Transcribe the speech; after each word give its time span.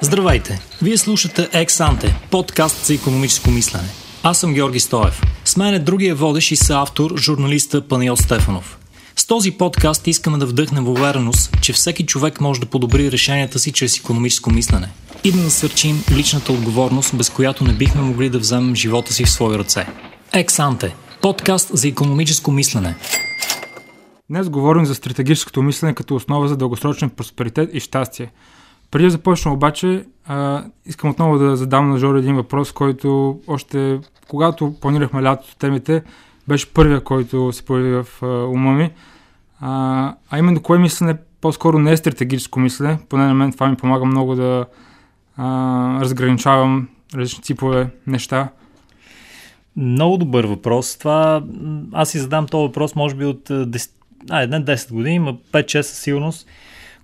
Здравейте! 0.00 0.60
Вие 0.82 0.98
слушате 0.98 1.48
Ексанте, 1.52 2.16
подкаст 2.30 2.84
за 2.84 2.94
економическо 2.94 3.50
мислене. 3.50 3.88
Аз 4.22 4.38
съм 4.38 4.54
Георги 4.54 4.80
Стоев. 4.80 5.22
С 5.44 5.56
мен 5.56 5.74
е 5.74 5.78
другия 5.78 6.14
водещ 6.14 6.50
и 6.50 6.56
съавтор, 6.56 7.16
журналиста 7.16 7.88
Паниот 7.88 8.18
Стефанов. 8.18 8.78
С 9.16 9.26
този 9.26 9.50
подкаст 9.50 10.06
искаме 10.06 10.38
да 10.38 10.46
вдъхнем 10.46 10.88
увереност, 10.88 11.60
че 11.62 11.72
всеки 11.72 12.06
човек 12.06 12.40
може 12.40 12.60
да 12.60 12.66
подобри 12.66 13.12
решенията 13.12 13.58
си 13.58 13.72
чрез 13.72 13.98
економическо 13.98 14.50
мислене 14.50 14.88
и 15.24 15.32
да 15.32 15.38
насърчим 15.38 16.04
личната 16.12 16.52
отговорност, 16.52 17.16
без 17.16 17.30
която 17.30 17.64
не 17.64 17.72
бихме 17.72 18.02
могли 18.02 18.30
да 18.30 18.38
вземем 18.38 18.74
живота 18.74 19.12
си 19.12 19.24
в 19.24 19.30
свои 19.30 19.58
ръце. 19.58 19.86
Ексанте– 20.32 20.94
подкаст 21.22 21.70
за 21.72 21.88
економическо 21.88 22.50
мислене. 22.50 22.94
Днес 24.30 24.48
говорим 24.48 24.86
за 24.86 24.94
стратегическото 24.94 25.62
мислене 25.62 25.94
като 25.94 26.14
основа 26.14 26.48
за 26.48 26.56
дългосрочен 26.56 27.10
просперитет 27.10 27.70
и 27.72 27.80
щастие. 27.80 28.30
Преди 28.90 29.04
да 29.04 29.10
започна 29.10 29.52
обаче, 29.52 30.04
а, 30.26 30.64
искам 30.86 31.10
отново 31.10 31.38
да 31.38 31.56
задам 31.56 31.90
на 31.90 31.98
Жори 31.98 32.18
един 32.18 32.36
въпрос, 32.36 32.72
който 32.72 33.40
още 33.46 34.00
когато 34.28 34.74
планирахме 34.80 35.22
лятото 35.22 35.56
темите, 35.56 36.02
беше 36.48 36.72
първия, 36.72 37.00
който 37.00 37.52
се 37.52 37.64
появи 37.64 37.90
в 37.90 38.06
а, 38.22 38.26
ума 38.26 38.72
ми. 38.72 38.90
А, 39.60 40.14
а 40.30 40.38
именно 40.38 40.62
кое 40.62 40.78
мислене 40.78 41.16
по-скоро 41.40 41.78
не 41.78 41.92
е 41.92 41.96
стратегическо 41.96 42.60
мислене, 42.60 42.98
поне 43.08 43.26
на 43.26 43.34
мен 43.34 43.52
това 43.52 43.68
ми 43.68 43.76
помага 43.76 44.04
много 44.04 44.34
да 44.34 44.66
а, 45.36 46.00
разграничавам 46.00 46.88
различни 47.14 47.42
типове 47.42 47.90
неща. 48.06 48.48
Много 49.76 50.16
добър 50.16 50.44
въпрос. 50.44 50.98
Това 50.98 51.42
аз 51.92 52.10
си 52.10 52.18
задам 52.18 52.46
този 52.46 52.66
въпрос, 52.66 52.94
може 52.94 53.14
би 53.14 53.24
от 53.24 53.48
10, 53.48 53.90
а, 54.30 54.46
не 54.46 54.64
10 54.64 54.92
години, 54.92 55.14
има 55.14 55.36
5-6 55.52 55.80
със 55.80 55.98
сигурност 55.98 56.48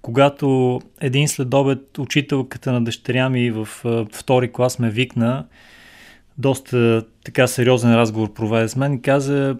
когато 0.05 0.81
един 1.01 1.29
следобед 1.29 1.99
учителката 1.99 2.73
на 2.73 2.85
дъщеря 2.85 3.29
ми 3.29 3.51
в 3.51 3.69
втори 4.13 4.53
клас 4.53 4.79
ме 4.79 4.91
викна, 4.91 5.45
доста 6.39 7.05
така 7.25 7.47
сериозен 7.47 7.95
разговор 7.95 8.33
проведе 8.33 8.69
с 8.69 8.77
мен 8.77 8.93
и 8.93 9.03
каза, 9.03 9.57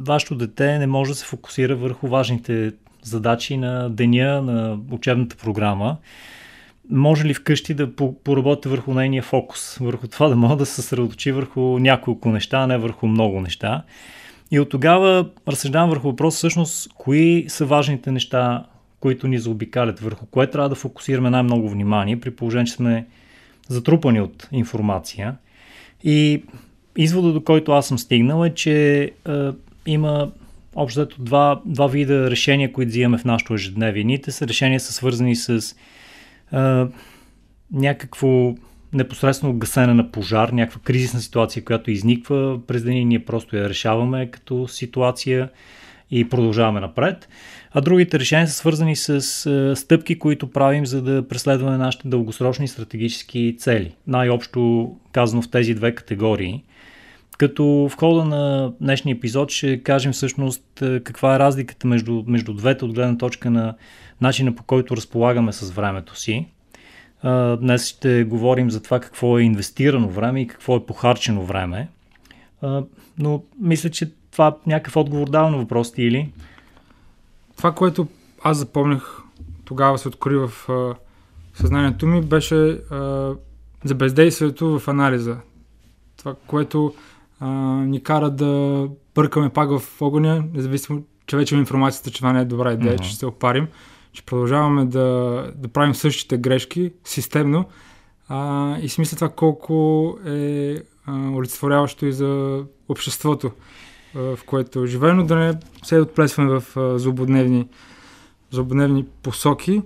вашето 0.00 0.34
дете 0.34 0.78
не 0.78 0.86
може 0.86 1.10
да 1.10 1.14
се 1.14 1.24
фокусира 1.24 1.76
върху 1.76 2.08
важните 2.08 2.72
задачи 3.02 3.56
на 3.56 3.90
деня, 3.90 4.42
на 4.42 4.78
учебната 4.90 5.36
програма. 5.36 5.96
Може 6.90 7.24
ли 7.24 7.34
вкъщи 7.34 7.74
да 7.74 7.96
поработи 8.24 8.68
върху 8.68 8.94
нейния 8.94 9.22
фокус, 9.22 9.78
върху 9.80 10.08
това 10.08 10.28
да 10.28 10.36
може 10.36 10.56
да 10.56 10.66
се 10.66 10.74
съсредоточи 10.74 11.32
върху 11.32 11.60
няколко 11.60 12.28
неща, 12.28 12.58
а 12.58 12.66
не 12.66 12.78
върху 12.78 13.06
много 13.06 13.40
неща. 13.40 13.82
И 14.50 14.60
от 14.60 14.68
тогава 14.68 15.28
разсъждавам 15.48 15.90
върху 15.90 16.08
въпрос 16.08 16.34
всъщност 16.34 16.88
кои 16.94 17.44
са 17.48 17.66
важните 17.66 18.12
неща 18.12 18.64
които 19.00 19.28
ни 19.28 19.38
заобикалят, 19.38 20.00
върху 20.00 20.26
кое 20.26 20.50
трябва 20.50 20.68
да 20.68 20.74
фокусираме 20.74 21.30
най-много 21.30 21.68
внимание, 21.68 22.20
при 22.20 22.30
положение, 22.30 22.66
че 22.66 22.72
сме 22.72 23.06
затрупани 23.68 24.20
от 24.20 24.48
информация. 24.52 25.36
И 26.04 26.42
извода, 26.96 27.32
до 27.32 27.44
който 27.44 27.72
аз 27.72 27.88
съм 27.88 27.98
стигнал 27.98 28.44
е, 28.44 28.54
че 28.54 29.02
е, 29.02 29.10
има 29.86 30.30
общо 30.74 31.06
два, 31.18 31.60
два 31.64 31.86
вида 31.86 32.30
решения, 32.30 32.72
които 32.72 32.88
взимаме 32.88 33.18
в 33.18 33.24
нашото 33.24 33.54
ежедневие. 33.54 34.04
Ните 34.04 34.32
са 34.32 34.48
решения 34.48 34.80
са 34.80 34.92
свързани 34.92 35.36
с 35.36 35.76
е, 36.52 36.84
някакво 37.72 38.54
непосредствено 38.92 39.54
гасене 39.54 39.94
на 39.94 40.12
пожар, 40.12 40.48
някаква 40.48 40.80
кризисна 40.84 41.20
ситуация, 41.20 41.64
която 41.64 41.90
изниква 41.90 42.60
през 42.66 42.82
деня, 42.82 43.04
ние 43.04 43.24
просто 43.24 43.56
я 43.56 43.68
решаваме 43.68 44.30
като 44.30 44.68
ситуация 44.68 45.48
и 46.10 46.28
продължаваме 46.28 46.80
напред 46.80 47.28
а 47.72 47.80
другите 47.80 48.20
решения 48.20 48.48
са 48.48 48.54
свързани 48.54 48.96
с 48.96 49.10
е, 49.46 49.76
стъпки, 49.76 50.18
които 50.18 50.50
правим, 50.50 50.86
за 50.86 51.02
да 51.02 51.28
преследваме 51.28 51.76
нашите 51.76 52.08
дългосрочни 52.08 52.68
стратегически 52.68 53.56
цели. 53.58 53.94
Най-общо 54.06 54.90
казано 55.12 55.42
в 55.42 55.50
тези 55.50 55.74
две 55.74 55.94
категории. 55.94 56.64
Като 57.38 57.64
в 57.64 57.92
хода 57.96 58.24
на 58.24 58.72
днешния 58.80 59.14
епизод 59.14 59.50
ще 59.50 59.82
кажем 59.82 60.12
всъщност 60.12 60.82
е, 60.82 61.00
каква 61.00 61.34
е 61.34 61.38
разликата 61.38 61.86
между, 61.86 62.24
между 62.26 62.54
двете 62.54 62.84
от 62.84 62.92
гледна 62.92 63.18
точка 63.18 63.50
на 63.50 63.74
начина 64.20 64.54
по 64.54 64.62
който 64.62 64.96
разполагаме 64.96 65.52
с 65.52 65.70
времето 65.70 66.18
си. 66.18 66.46
Днес 67.60 67.86
ще 67.86 68.24
говорим 68.24 68.70
за 68.70 68.82
това 68.82 69.00
какво 69.00 69.38
е 69.38 69.42
инвестирано 69.42 70.08
време 70.08 70.40
и 70.40 70.46
какво 70.46 70.76
е 70.76 70.86
похарчено 70.86 71.42
време. 71.42 71.88
Но 73.18 73.42
мисля, 73.60 73.90
че 73.90 74.10
това 74.38 74.56
някакъв 74.66 74.96
отговор 74.96 75.28
дава 75.28 75.50
на 75.50 75.58
въпросите 75.58 76.02
или? 76.02 76.32
това, 77.58 77.72
което 77.72 78.06
аз 78.42 78.58
запомнях 78.58 79.22
тогава 79.64 79.98
се 79.98 80.08
откри 80.08 80.36
в 80.36 80.68
а, 80.68 80.94
съзнанието 81.54 82.06
ми, 82.06 82.22
беше 82.22 82.56
а, 82.90 83.32
за 83.84 83.94
бездействието 83.94 84.78
в 84.78 84.88
анализа. 84.88 85.36
Това, 86.16 86.34
което 86.46 86.94
а, 87.40 87.48
ни 87.84 88.02
кара 88.02 88.30
да 88.30 88.84
бъркаме 89.14 89.48
пак 89.48 89.78
в 89.78 90.02
огъня, 90.02 90.44
независимо, 90.54 91.02
че 91.26 91.36
вече 91.36 91.54
има 91.54 91.60
информацията, 91.60 92.10
че 92.10 92.18
това 92.18 92.32
не 92.32 92.40
е 92.40 92.44
добра 92.44 92.72
идея, 92.72 92.98
uh-huh. 92.98 93.02
че 93.02 93.16
се 93.16 93.26
опарим, 93.26 93.68
че 94.12 94.26
продължаваме 94.26 94.84
да, 94.84 95.52
да 95.56 95.68
правим 95.68 95.94
същите 95.94 96.38
грешки 96.38 96.92
системно 97.04 97.64
а, 98.28 98.76
и 98.78 98.88
си 98.88 99.00
мисля 99.00 99.14
това 99.14 99.28
колко 99.28 100.18
е 100.26 100.76
олицетворяващо 101.08 102.06
и 102.06 102.12
за 102.12 102.62
обществото 102.88 103.50
в 104.14 104.38
което 104.46 104.86
живеем, 104.86 105.16
но 105.16 105.24
да 105.24 105.36
не 105.36 105.54
се 105.84 106.00
отплесваме 106.00 106.60
в 106.60 106.98
злободневни, 106.98 107.68
злободневни 108.50 109.04
посоки. 109.22 109.82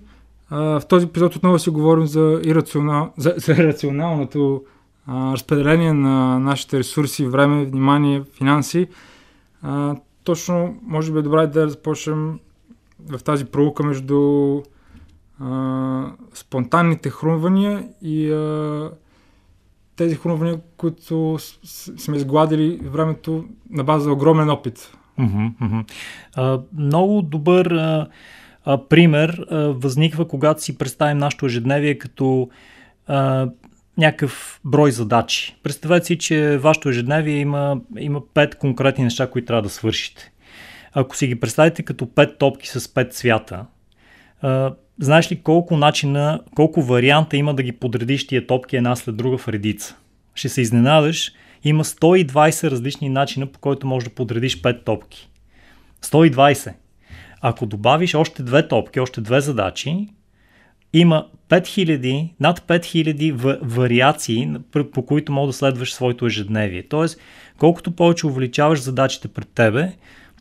В 0.50 0.82
този 0.88 1.06
епизод 1.06 1.36
отново 1.36 1.58
си 1.58 1.70
говорим 1.70 2.06
за, 2.06 2.40
ирационал, 2.44 3.12
за, 3.16 3.34
за 3.36 3.56
рационалното 3.56 4.64
разпределение 5.08 5.92
на 5.92 6.38
нашите 6.38 6.78
ресурси, 6.78 7.26
време, 7.26 7.64
внимание, 7.64 8.22
финанси. 8.38 8.88
Точно, 10.24 10.76
може 10.82 11.12
би 11.12 11.18
е 11.18 11.22
добра 11.22 11.44
идея 11.44 11.64
да 11.64 11.70
започнем 11.70 12.38
в 13.08 13.22
тази 13.22 13.44
проука 13.44 13.82
между 13.82 14.60
а, 15.40 16.12
спонтанните 16.34 17.10
хрумвания 17.10 17.88
и 18.02 18.32
а, 18.32 18.90
тези 19.97 20.14
хрумвания, 20.14 20.60
които 20.76 21.38
сме 21.97 22.16
изгладили 22.16 22.80
времето 22.82 23.44
на 23.70 23.84
база 23.84 24.12
огромен 24.12 24.50
опит. 24.50 24.92
Много 26.78 27.22
добър 27.22 27.69
пример 28.88 29.47
възниква, 29.50 30.28
когато 30.28 30.62
си 30.62 30.78
представим 30.78 31.19
нашето 31.19 31.47
ежедневие 31.47 31.98
като 31.98 32.48
някакъв 33.98 34.60
брой 34.64 34.92
задачи. 34.92 35.56
Представете 35.62 36.06
си, 36.06 36.19
че 36.19 36.58
вашето 36.58 36.88
ежедневие 36.88 37.36
има, 37.36 37.81
има 37.98 38.20
пет 38.34 38.54
конкретни 38.54 39.04
неща, 39.04 39.31
които 39.31 39.47
трябва 39.47 39.62
да 39.62 39.69
свършите. 39.69 40.32
Ако 40.92 41.16
си 41.16 41.26
ги 41.26 41.41
представите 41.41 41.82
като 41.82 42.14
пет 42.14 42.38
топки 42.38 42.69
с 42.69 42.94
пет 42.94 43.14
цвята, 43.14 43.66
знаеш 45.00 45.32
ли 45.32 45.41
колко 45.42 45.76
начина, 45.76 46.41
колко 46.56 46.82
варианта 46.82 47.36
има 47.36 47.54
да 47.54 47.62
ги 47.62 47.72
подредиш 47.72 48.26
тия 48.26 48.47
топки 48.47 48.76
една 48.76 48.97
след 48.97 49.16
друга 49.16 49.38
в 49.38 49.48
редица? 49.48 49.97
Ще 50.34 50.48
се 50.48 50.60
изненадаш, 50.60 51.32
има 51.64 51.84
120 51.84 52.70
различни 52.70 53.08
начина 53.08 53.47
по 53.47 53.58
който 53.58 53.86
можеш 53.86 54.08
да 54.08 54.14
подредиш 54.14 54.62
5 54.62 54.84
топки. 54.84 55.28
120. 56.02 56.72
Ако 57.41 57.66
добавиш 57.66 58.14
още 58.14 58.42
две 58.42 58.69
топки, 58.69 59.00
още 59.00 59.20
две 59.20 59.41
задачи, 59.41 60.08
има 60.92 61.26
5000, 61.48 62.31
над 62.41 62.60
5000 62.60 63.58
вариации, 63.62 64.50
по 64.92 65.06
които 65.06 65.32
мога 65.32 65.47
да 65.47 65.52
следваш 65.52 65.94
своето 65.94 66.26
ежедневие. 66.26 66.82
Тоест, 66.82 67.20
колкото 67.58 67.91
повече 67.91 68.26
увеличаваш 68.26 68.81
задачите 68.81 69.28
пред 69.28 69.48
тебе, 69.48 69.92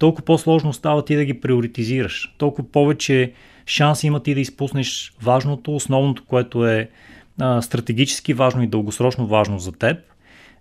толкова 0.01 0.25
по-сложно 0.25 0.73
става 0.73 1.05
ти 1.05 1.15
да 1.15 1.25
ги 1.25 1.41
приоритизираш. 1.41 2.35
Толкова 2.37 2.71
повече 2.71 3.33
шанс 3.65 4.03
има 4.03 4.19
ти 4.23 4.33
да 4.33 4.39
изпуснеш 4.39 5.13
важното, 5.21 5.75
основното, 5.75 6.23
което 6.27 6.67
е 6.67 6.89
а, 7.39 7.61
стратегически 7.61 8.33
важно 8.33 8.63
и 8.63 8.67
дългосрочно 8.67 9.27
важно 9.27 9.59
за 9.59 9.71
теб. 9.71 9.97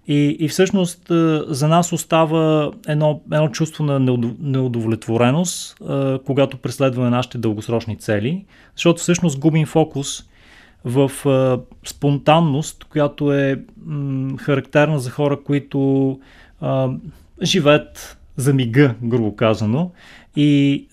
И, 0.09 0.37
и 0.41 0.49
всъщност 0.49 1.07
за 1.47 1.69
нас 1.69 1.93
остава 1.93 2.71
едно, 2.89 3.21
едно 3.33 3.49
чувство 3.49 3.85
на 3.85 4.01
неудовлетвореност, 4.41 5.83
когато 6.27 6.57
преследваме 6.57 7.11
нашите 7.11 7.39
дългосрочни 7.39 7.97
цели, 7.97 8.45
защото 8.77 9.01
всъщност 9.01 9.39
губим 9.39 9.67
фокус 9.67 10.25
в 10.85 11.11
спонтанност, 11.87 12.85
която 12.85 13.33
е 13.33 13.61
характерна 14.39 14.99
за 14.99 15.11
хора, 15.11 15.39
които 15.45 16.21
живеят 17.43 18.20
за 18.41 18.55
мига, 18.55 18.95
грубо 19.03 19.37
казано, 19.37 19.91
и 20.37 20.87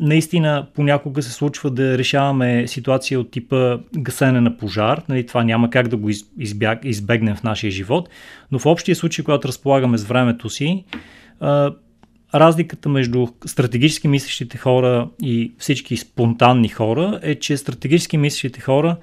наистина 0.00 0.66
понякога 0.74 1.22
се 1.22 1.32
случва 1.32 1.70
да 1.70 1.98
решаваме 1.98 2.66
ситуация 2.66 3.20
от 3.20 3.30
типа 3.30 3.78
гасене 3.96 4.40
на 4.40 4.56
пожар. 4.56 5.02
Нали, 5.08 5.26
това 5.26 5.44
няма 5.44 5.70
как 5.70 5.88
да 5.88 5.96
го 5.96 6.10
избяг, 6.38 6.78
избегнем 6.84 7.36
в 7.36 7.42
нашия 7.42 7.70
живот, 7.70 8.08
но 8.52 8.58
в 8.58 8.66
общия 8.66 8.96
случай, 8.96 9.24
когато 9.24 9.48
разполагаме 9.48 9.98
с 9.98 10.04
времето 10.04 10.50
си, 10.50 10.84
а, 11.40 11.72
разликата 12.34 12.88
между 12.88 13.26
стратегически 13.46 14.08
мислещите 14.08 14.58
хора 14.58 15.08
и 15.22 15.52
всички 15.58 15.96
спонтанни 15.96 16.68
хора 16.68 17.20
е, 17.22 17.34
че 17.34 17.56
стратегически 17.56 18.16
мислещите 18.16 18.60
хора 18.60 18.96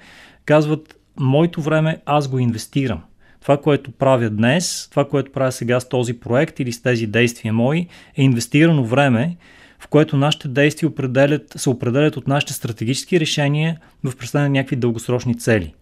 казват, 0.44 0.96
моето 1.20 1.62
време 1.62 1.98
аз 2.06 2.28
го 2.28 2.38
инвестирам. 2.38 3.02
Това, 3.44 3.56
което 3.56 3.90
правя 3.90 4.30
днес, 4.30 4.88
това, 4.90 5.08
което 5.08 5.32
правя 5.32 5.52
сега 5.52 5.80
с 5.80 5.88
този 5.88 6.20
проект 6.20 6.60
или 6.60 6.72
с 6.72 6.82
тези 6.82 7.06
действия 7.06 7.52
мои, 7.52 7.86
е 8.16 8.22
инвестирано 8.22 8.84
време, 8.84 9.36
в 9.80 9.88
което 9.88 10.16
нашите 10.16 10.48
действия 10.48 10.88
определят, 10.88 11.52
се 11.56 11.70
определят 11.70 12.16
от 12.16 12.28
нашите 12.28 12.52
стратегически 12.52 13.20
решения 13.20 13.80
в 14.04 14.16
представяне 14.16 14.48
на 14.48 14.52
някакви 14.52 14.76
дългосрочни 14.76 15.38
цели. 15.38 15.74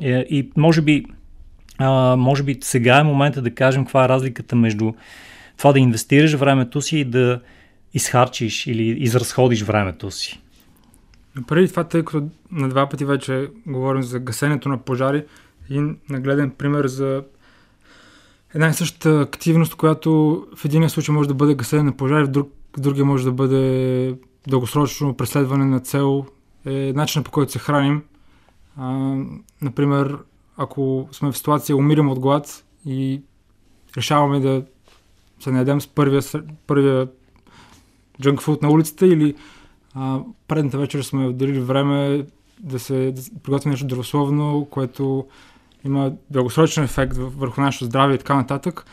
И, 0.00 0.12
е, 0.12 0.26
и 0.30 0.50
може 0.56 0.82
би, 0.82 1.04
може 2.16 2.42
би 2.42 2.58
сега 2.60 2.98
е 2.98 3.04
момента 3.04 3.42
да 3.42 3.54
кажем 3.54 3.84
каква 3.84 4.04
е 4.04 4.08
разликата 4.08 4.56
между 4.56 4.92
това 5.58 5.72
да 5.72 5.78
инвестираш 5.78 6.34
времето 6.34 6.80
си 6.80 6.98
и 6.98 7.04
да 7.04 7.40
изхарчиш 7.92 8.66
или 8.66 8.82
изразходиш 8.82 9.62
времето 9.62 10.10
си. 10.10 10.40
Преди 11.46 11.68
това, 11.68 11.84
тъй 11.84 12.04
като 12.04 12.28
на 12.52 12.68
два 12.68 12.88
пъти 12.88 13.04
вече 13.04 13.48
говорим 13.66 14.02
за 14.02 14.18
гасенето 14.18 14.68
на 14.68 14.78
пожари, 14.78 15.24
един 15.70 15.98
нагледен 16.08 16.50
пример 16.50 16.86
за 16.86 17.24
една 18.54 18.68
и 18.68 18.74
съща 18.74 19.20
активност, 19.20 19.74
която 19.74 20.42
в 20.56 20.64
един 20.64 20.88
случай 20.88 21.14
може 21.14 21.28
да 21.28 21.34
бъде 21.34 21.54
гасене 21.54 21.82
на 21.82 21.96
пожари, 21.96 22.24
в, 22.24 22.30
друг, 22.30 22.52
в 22.76 22.80
другия 22.80 23.04
може 23.04 23.24
да 23.24 23.32
бъде 23.32 24.16
дългосрочно 24.46 25.16
преследване 25.16 25.64
на 25.64 25.80
цел, 25.80 26.26
е 26.64 26.92
начинът 26.96 27.26
по 27.26 27.30
който 27.30 27.52
се 27.52 27.58
храним. 27.58 28.02
А, 28.76 29.16
например, 29.62 30.18
ако 30.56 31.08
сме 31.12 31.32
в 31.32 31.36
ситуация, 31.36 31.76
умирам 31.76 32.08
от 32.08 32.20
глад 32.20 32.64
и 32.86 33.22
решаваме 33.96 34.40
да 34.40 34.64
се 35.40 35.50
наедем 35.50 35.80
с 35.80 35.86
първия, 35.86 36.22
първия 36.66 37.08
джънк 38.22 38.40
фуд 38.40 38.62
на 38.62 38.70
улицата 38.70 39.06
или 39.06 39.34
а, 39.94 40.20
предната 40.48 40.78
вечер 40.78 41.02
сме 41.02 41.26
отделили 41.26 41.60
време 41.60 42.26
да 42.60 42.78
се 42.78 43.12
да 43.12 43.22
приготвим 43.42 43.70
нещо 43.70 43.84
здравословно, 43.84 44.68
което 44.70 45.26
има 45.84 46.12
дългосрочен 46.30 46.84
ефект 46.84 47.16
върху 47.16 47.60
нашето 47.60 47.84
здраве 47.84 48.14
и 48.14 48.18
така 48.18 48.34
нататък. 48.34 48.84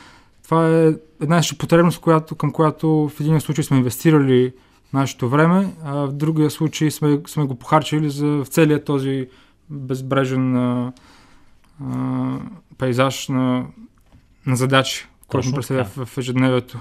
Това 0.44 0.70
е 0.70 0.94
една 1.22 1.42
потребност, 1.58 2.00
която, 2.02 2.36
към 2.36 2.52
която 2.52 3.10
в 3.16 3.20
един 3.20 3.42
случай 3.42 3.64
сме 3.64 3.78
инвестирали 3.78 4.54
нашето 4.94 5.30
време, 5.30 5.74
а 5.84 5.94
в 5.94 6.12
другия 6.12 6.50
случай 6.50 6.92
сме, 6.92 7.20
сме 7.28 7.44
го 7.44 7.56
похарчили 7.56 8.10
за 8.10 8.28
в 8.28 8.46
целият 8.46 8.86
този 8.86 9.28
безбрежен 9.70 10.56
а, 10.56 10.94
а, 11.84 12.38
пейзаж 12.78 13.28
на, 13.28 13.66
на 14.46 14.56
задачи, 14.56 15.08
който 15.28 15.48
ни 15.48 15.54
представя 15.54 15.84
в, 15.84 16.06
в 16.06 16.18
ежедневието. 16.18 16.80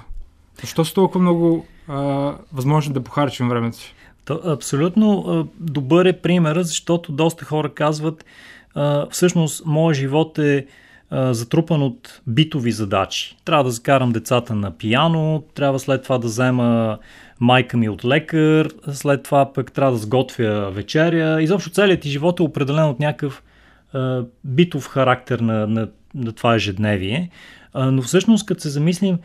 Защо 0.61 0.85
са 0.85 0.93
толкова 0.93 1.21
много 1.21 1.65
а, 1.87 2.35
да 2.89 3.03
похарчим 3.03 3.49
времето 3.49 3.77
си? 3.77 3.95
Абсолютно 4.45 5.47
добър 5.59 6.05
е 6.05 6.21
пример, 6.21 6.61
защото 6.61 7.11
доста 7.11 7.45
хора 7.45 7.73
казват, 7.73 8.25
всъщност, 9.09 9.65
моят 9.65 9.97
живот 9.97 10.37
е 10.37 10.65
затрупан 11.11 11.81
от 11.81 12.21
битови 12.27 12.71
задачи. 12.71 13.37
Трябва 13.45 13.63
да 13.63 13.71
закарам 13.71 14.11
децата 14.11 14.55
на 14.55 14.71
пияно, 14.71 15.43
трябва 15.55 15.79
след 15.79 16.03
това 16.03 16.17
да 16.17 16.27
взема 16.27 16.97
майка 17.39 17.77
ми 17.77 17.89
от 17.89 18.05
лекар, 18.05 18.69
след 18.91 19.23
това 19.23 19.53
пък 19.53 19.71
трябва 19.71 19.91
да 19.91 19.97
сготвя 19.97 20.71
вечеря. 20.71 21.41
Изобщо 21.41 21.69
целият 21.69 22.01
ти 22.01 22.09
живот 22.09 22.39
е 22.39 22.43
определен 22.43 22.85
от 22.85 22.99
някакъв 22.99 23.43
битов 24.43 24.87
характер 24.87 25.39
на, 25.39 25.67
на, 25.67 25.87
на 26.15 26.31
това 26.31 26.55
ежедневие. 26.55 27.29
Но 27.75 28.01
всъщност, 28.01 28.45
като 28.45 28.61
се 28.61 28.69
замислим, 28.69 29.17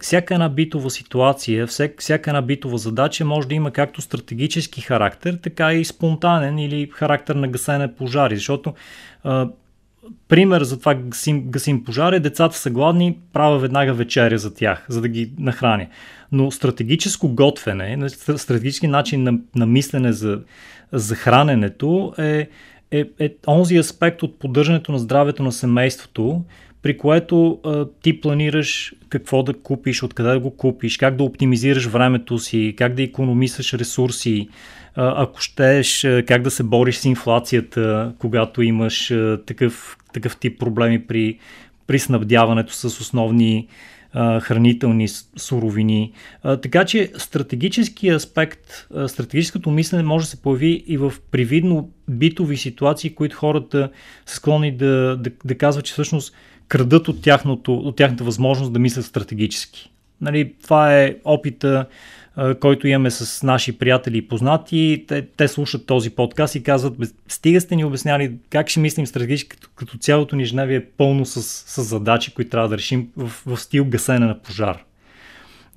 всяка 0.00 0.34
една 0.34 0.48
битова 0.48 0.90
ситуация, 0.90 1.66
всек, 1.66 2.00
всяка 2.00 2.30
една 2.30 2.42
битова 2.42 2.78
задача 2.78 3.24
може 3.24 3.48
да 3.48 3.54
има 3.54 3.70
както 3.70 4.00
стратегически 4.00 4.80
характер, 4.80 5.38
така 5.42 5.72
и 5.72 5.84
спонтанен 5.84 6.58
или 6.58 6.90
характер 6.92 7.34
на 7.34 7.48
гасене 7.48 7.94
пожари, 7.94 8.36
защото 8.36 8.74
пример 10.28 10.62
за 10.62 10.78
това 10.78 10.94
гасим, 10.94 11.50
гасим 11.50 11.84
пожари, 11.84 12.20
децата 12.20 12.56
са 12.56 12.70
гладни, 12.70 13.18
правя 13.32 13.58
веднага 13.58 13.94
вечеря 13.94 14.38
за 14.38 14.54
тях, 14.54 14.86
за 14.88 15.00
да 15.00 15.08
ги 15.08 15.32
нахраня. 15.38 15.86
Но 16.32 16.50
стратегическо 16.50 17.28
готвене, 17.28 18.08
стратегически 18.36 18.86
начин 18.86 19.22
на, 19.22 19.38
на 19.54 19.66
мислене 19.66 20.12
за, 20.12 20.40
за 20.92 21.14
храненето 21.14 22.14
е, 22.18 22.48
е, 22.90 23.04
е 23.18 23.34
онзи 23.46 23.76
аспект 23.76 24.22
от 24.22 24.38
поддържането 24.38 24.92
на 24.92 24.98
здравето 24.98 25.42
на 25.42 25.52
семейството, 25.52 26.44
при 26.82 26.98
което 26.98 27.60
а, 27.64 27.86
ти 28.02 28.20
планираш 28.20 28.94
какво 29.08 29.42
да 29.42 29.54
купиш, 29.54 30.02
откъде 30.02 30.28
да 30.28 30.40
го 30.40 30.56
купиш, 30.56 30.96
как 30.96 31.16
да 31.16 31.24
оптимизираш 31.24 31.86
времето 31.86 32.38
си, 32.38 32.74
как 32.78 32.94
да 32.94 33.02
економисаш 33.02 33.74
ресурси, 33.74 34.48
а, 34.94 35.22
ако 35.22 35.40
щеш 35.40 36.06
как 36.26 36.42
да 36.42 36.50
се 36.50 36.62
бориш 36.62 36.96
с 36.96 37.04
инфлацията, 37.04 38.12
когато 38.18 38.62
имаш 38.62 39.10
а, 39.10 39.40
такъв, 39.46 39.96
такъв 40.12 40.36
тип 40.36 40.58
проблеми 40.58 41.06
при, 41.06 41.38
при 41.86 41.98
снабдяването 41.98 42.72
с 42.72 42.84
основни 42.84 43.68
хранителни 44.14 45.08
суровини. 45.36 46.12
Така 46.62 46.84
че 46.84 47.12
стратегически 47.16 48.08
аспект, 48.08 48.86
стратегическото 49.06 49.70
мислене 49.70 50.02
може 50.02 50.24
да 50.24 50.30
се 50.30 50.42
появи 50.42 50.84
и 50.86 50.96
в 50.96 51.12
привидно 51.30 51.90
битови 52.10 52.56
ситуации, 52.56 53.14
които 53.14 53.36
хората 53.36 53.90
са 54.26 54.36
склонни 54.36 54.76
да, 54.76 55.16
да, 55.16 55.30
да 55.44 55.58
казват, 55.58 55.84
че 55.84 55.92
всъщност 55.92 56.34
крадат 56.68 57.08
от, 57.08 57.22
тяхното, 57.22 57.74
от 57.74 57.96
тяхната 57.96 58.24
възможност 58.24 58.72
да 58.72 58.78
мислят 58.78 59.04
стратегически. 59.04 59.92
Нали, 60.20 60.54
това 60.62 60.98
е 60.98 61.16
опита, 61.24 61.86
който 62.60 62.88
имаме 62.88 63.10
с 63.10 63.42
наши 63.42 63.78
приятели 63.78 64.18
и 64.18 64.28
познати. 64.28 65.04
Те, 65.08 65.26
те 65.26 65.48
слушат 65.48 65.86
този 65.86 66.10
подкаст 66.10 66.54
и 66.54 66.62
казват, 66.62 66.94
стига 67.28 67.60
сте 67.60 67.76
ни 67.76 67.84
обясняли 67.84 68.32
как 68.50 68.68
ще 68.68 68.80
мислим 68.80 69.06
стратегически, 69.06 69.48
като, 69.48 69.68
като 69.74 69.98
цялото 69.98 70.36
ни 70.36 70.44
жневие 70.44 70.76
е 70.76 70.84
пълно 70.84 71.24
с, 71.24 71.42
с 71.42 71.82
задачи, 71.82 72.34
които 72.34 72.50
трябва 72.50 72.68
да 72.68 72.76
решим 72.78 73.08
в, 73.16 73.42
в 73.46 73.60
стил 73.60 73.84
гасене 73.84 74.26
на 74.26 74.38
пожар. 74.38 74.84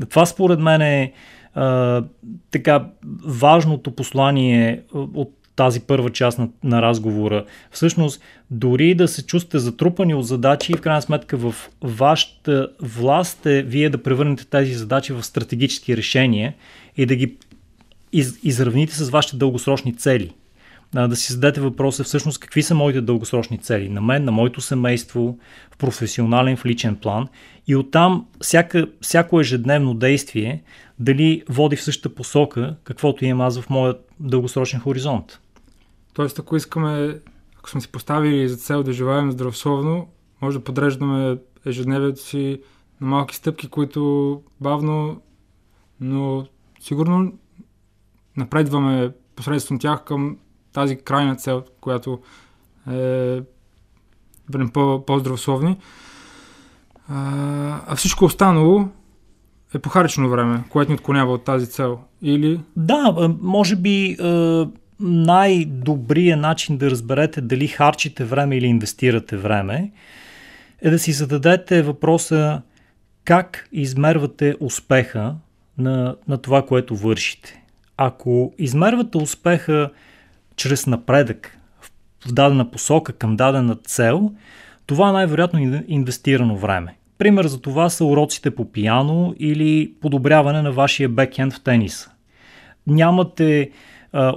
Това 0.10 0.26
според 0.26 0.60
мен 0.60 0.82
е 0.82 1.14
а, 1.54 2.04
така 2.52 2.86
важното 3.26 3.96
послание 3.96 4.82
от 4.94 5.34
тази 5.56 5.80
първа 5.80 6.10
част 6.10 6.40
на, 6.40 6.50
на 6.64 6.82
разговора. 6.82 7.46
Всъщност, 7.72 8.22
дори 8.52 8.96
да 8.96 9.08
се 9.08 9.26
чувствате 9.26 9.60
затрупани 9.60 10.14
от 10.14 10.28
задачи, 10.28 10.74
в 10.74 10.82
крайна 10.82 11.02
сметка 11.02 11.38
в 11.38 11.56
вашата 11.82 12.70
власт 12.82 13.46
е 13.46 13.62
вие 13.62 13.90
да 13.90 14.04
превърнете 14.04 14.46
тези 14.46 14.74
задачи 14.74 15.14
в 15.14 15.24
стратегически 15.24 15.98
решения 15.98 16.54
и 16.98 17.06
да 17.06 17.16
ги 17.16 17.38
из, 18.12 18.40
изравните 18.44 18.96
с 18.96 19.10
вашите 19.10 19.38
дългосрочни 19.38 19.96
цели. 19.96 20.34
Да 20.94 21.16
си 21.16 21.34
зададете 21.34 21.62
въпроса 21.62 22.04
всъщност 22.04 22.40
какви 22.40 22.64
са 22.64 22.76
моите 22.76 23.02
дългосрочни 23.02 23.58
цели 23.58 23.90
на 23.90 24.02
мен, 24.02 24.24
на 24.24 24.32
моето 24.32 24.62
семейство, 24.62 25.38
в 25.72 25.78
професионален, 25.78 26.58
в 26.58 26.66
личен 26.66 26.96
план 26.96 27.28
и 27.68 27.76
оттам 27.76 28.26
всяка, 28.42 28.88
всяко 29.02 29.40
ежедневно 29.40 29.94
действие 29.94 30.64
дали 31.00 31.44
води 31.50 31.76
в 31.76 31.84
същата 31.84 32.16
посока, 32.16 32.76
каквото 32.84 33.26
имам 33.26 33.42
аз 33.48 33.60
в 33.60 33.70
моят 33.70 34.10
дългосрочен 34.20 34.80
хоризонт. 34.80 35.40
Тоест, 36.16 36.40
ако 36.40 36.56
искаме, 36.56 37.20
ако 37.58 37.70
сме 37.70 37.82
си 37.82 37.92
поставили 37.92 38.50
за 38.50 38.58
цел 38.58 38.84
да 38.84 38.94
живеем 38.94 39.32
здравословно, 39.32 40.08
може 40.42 40.58
да 40.58 40.64
подреждаме 40.64 41.38
ежедневието 41.66 42.22
си 42.22 42.62
на 43.02 43.08
малки 43.08 43.36
стъпки, 43.36 43.68
които 43.68 44.42
бавно, 44.62 45.22
но 46.00 46.48
сигурно 46.80 47.34
напредваме 48.38 49.12
посредством 49.36 49.80
тях 49.80 50.04
към 50.04 50.38
тази 50.74 50.98
крайна 50.98 51.36
цел, 51.36 51.64
която 51.82 52.20
е 52.92 53.42
бъдем 54.50 54.70
по-здравословни. 55.06 55.78
А, 57.10 57.96
всичко 57.96 58.26
останало 58.26 58.88
е 59.74 59.80
похарчено 59.80 60.30
време, 60.30 60.64
което 60.70 60.92
ни 60.92 60.96
отклонява 60.96 61.34
от 61.34 61.44
тази 61.44 61.70
цел. 61.70 62.00
Или... 62.22 62.62
Да, 62.76 63.30
може 63.42 63.76
би 63.76 64.18
най-добрият 65.00 66.40
начин 66.40 66.78
да 66.78 66.90
разберете 66.90 67.42
дали 67.42 67.68
харчите 67.68 68.24
време 68.24 68.58
или 68.58 68.66
инвестирате 68.66 69.38
време 69.38 69.92
е 70.82 70.90
да 70.90 71.00
си 71.00 71.12
зададете 71.12 71.82
въпроса 71.82 72.62
как 73.26 73.68
измервате 73.72 74.56
успеха 74.60 75.36
на, 75.78 76.16
на 76.28 76.38
това, 76.38 76.66
което 76.66 76.96
вършите. 76.96 77.64
Ако 77.98 78.54
измервате 78.58 79.18
успеха 79.18 79.92
чрез 80.56 80.88
напредък 80.88 81.58
в 82.28 82.34
дадена 82.34 82.72
посока 82.72 83.14
към 83.14 83.36
дадена 83.36 83.76
цел, 83.76 84.32
това 84.86 85.12
най-вероятно 85.12 85.60
е 85.60 85.84
инвестирано 85.88 86.58
време. 86.58 86.96
Пример 87.18 87.46
за 87.46 87.62
това 87.62 87.90
са 87.90 88.06
уроците 88.06 88.56
по 88.56 88.72
пиано 88.72 89.36
или 89.40 89.94
подобряване 90.02 90.62
на 90.62 90.72
вашия 90.72 91.10
бекенд 91.10 91.54
в 91.54 91.64
тениса. 91.64 92.12
Нямате 92.88 93.70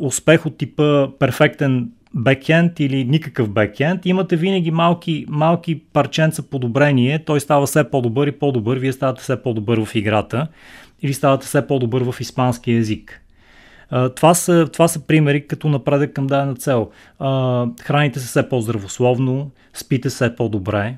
успех 0.00 0.47
от 0.47 0.58
типа 0.58 1.08
перфектен 1.18 1.90
бекенд 2.14 2.80
или 2.80 3.04
никакъв 3.04 3.50
бекенд, 3.50 4.06
имате 4.06 4.37
винаги 4.37 4.70
малки, 4.70 5.26
малки 5.28 5.82
парченца 5.92 6.42
подобрение, 6.42 7.25
той 7.25 7.40
става 7.40 7.66
все 7.66 7.90
по-добър 7.90 8.26
и 8.26 8.32
по-добър, 8.32 8.78
вие 8.78 8.92
ставате 8.92 9.23
все 9.23 9.42
по-добър 9.42 9.85
в 9.85 9.94
играта 9.94 10.47
или 11.02 11.14
ставате 11.14 11.47
все 11.47 11.66
по-добър 11.66 12.12
в 12.12 12.20
испански 12.20 12.73
язик. 12.73 13.23
Това, 14.16 14.35
са, 14.35 14.68
това 14.73 14.88
са 14.88 15.06
примери 15.06 15.47
като 15.47 15.68
напредък 15.68 16.12
към 16.12 16.26
дадена 16.26 16.54
цел. 16.54 16.90
Храните 17.82 18.20
се 18.20 18.26
все 18.26 18.49
по-здравословно, 18.49 19.50
спите 19.75 20.11
се 20.11 20.37
по-добре, 20.37 20.97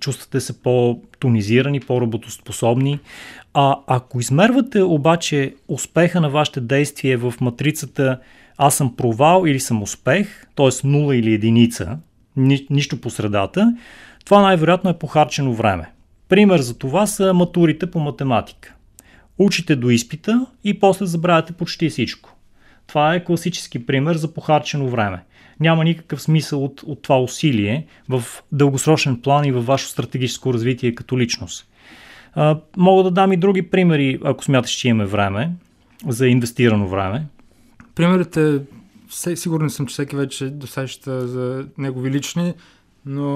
чувствате 0.00 0.40
се 0.40 0.62
по-тонизирани, 0.62 1.80
по-работоспособни. 1.80 2.98
А 3.54 3.76
ако 3.86 4.20
измервате 4.20 4.82
обаче 4.82 5.54
успеха 5.68 6.20
на 6.20 6.30
вашите 6.30 6.60
действия 6.60 7.18
в 7.18 7.34
матрицата 7.40 8.20
аз 8.62 8.74
съм 8.74 8.96
провал 8.96 9.46
или 9.46 9.60
съм 9.60 9.82
успех, 9.82 10.46
т.е. 10.56 10.66
0 10.66 11.14
или 11.14 11.34
единица, 11.34 11.98
ни, 12.36 12.66
нищо 12.70 13.00
по 13.00 13.10
средата, 13.10 13.76
това 14.24 14.42
най-вероятно 14.42 14.90
е 14.90 14.98
похарчено 14.98 15.54
време. 15.54 15.90
Пример 16.28 16.60
за 16.60 16.78
това 16.78 17.06
са 17.06 17.34
матурите 17.34 17.90
по 17.90 18.00
математика. 18.00 18.74
Учите 19.38 19.76
до 19.76 19.90
изпита 19.90 20.46
и 20.64 20.80
после 20.80 21.06
забравяте 21.06 21.52
почти 21.52 21.90
всичко. 21.90 22.36
Това 22.86 23.14
е 23.14 23.24
класически 23.24 23.86
пример 23.86 24.16
за 24.16 24.34
похарчено 24.34 24.88
време. 24.88 25.24
Няма 25.60 25.84
никакъв 25.84 26.22
смисъл 26.22 26.64
от, 26.64 26.82
от 26.82 27.02
това 27.02 27.20
усилие 27.20 27.86
в 28.08 28.24
дългосрочен 28.52 29.20
план 29.20 29.44
и 29.44 29.52
във 29.52 29.66
ваше 29.66 29.88
стратегическо 29.88 30.54
развитие 30.54 30.94
като 30.94 31.18
личност. 31.18 31.66
Мога 32.76 33.02
да 33.02 33.10
дам 33.10 33.32
и 33.32 33.36
други 33.36 33.70
примери, 33.70 34.20
ако 34.24 34.44
смяташ, 34.44 34.70
че 34.70 34.88
имаме 34.88 35.06
време, 35.06 35.52
за 36.06 36.28
инвестирано 36.28 36.88
време. 36.88 37.26
Примерите, 37.94 38.62
сигурен 39.34 39.70
съм, 39.70 39.86
че 39.86 39.92
всеки 39.92 40.16
вече 40.16 40.50
досеща 40.50 41.28
за 41.28 41.66
негови 41.78 42.10
лични, 42.10 42.54
но 43.06 43.30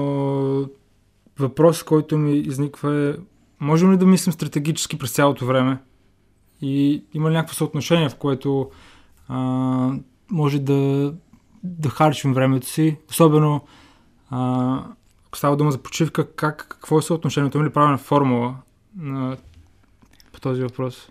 въпрос, 1.39 1.83
който 1.83 2.17
ми 2.17 2.37
изниква 2.37 2.95
е, 2.95 3.13
можем 3.59 3.93
ли 3.93 3.97
да 3.97 4.05
мислим 4.05 4.33
стратегически 4.33 4.97
през 4.97 5.11
цялото 5.11 5.45
време? 5.45 5.77
И 6.61 7.03
има 7.13 7.29
ли 7.29 7.33
някакво 7.33 7.55
съотношение, 7.55 8.09
в 8.09 8.15
което 8.15 8.69
а, 9.27 9.37
може 10.31 10.59
да, 10.59 11.13
да 11.63 11.89
харчим 11.89 12.33
времето 12.33 12.67
си, 12.67 12.97
особено 13.09 13.61
а, 14.29 14.79
ако 15.27 15.37
става 15.37 15.57
дума 15.57 15.71
за 15.71 15.77
почивка, 15.77 16.31
как, 16.35 16.65
какво 16.69 16.97
е 16.99 17.01
съотношението? 17.01 17.57
Има 17.57 17.67
ли 17.67 17.73
правилна 17.73 17.97
формула 17.97 18.55
на, 18.97 19.37
по 20.31 20.39
този 20.39 20.61
въпрос? 20.61 21.09